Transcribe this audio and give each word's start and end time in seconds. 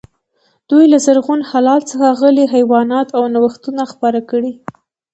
دوی 0.69 0.85
له 0.91 0.97
زرغون 1.05 1.41
هلال 1.51 1.81
څخه 1.91 2.07
غلې، 2.19 2.45
حیوانات 2.53 3.07
او 3.17 3.23
نوښتونه 3.33 3.83
خپاره 3.91 4.19
کړي. 4.29 4.51